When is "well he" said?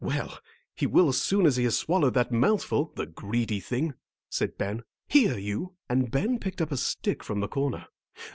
0.03-0.87